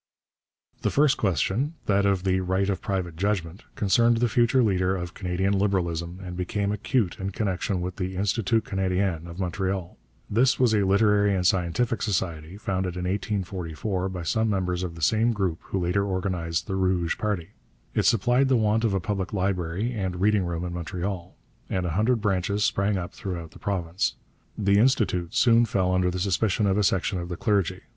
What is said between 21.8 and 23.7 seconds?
a hundred branches sprang up throughout the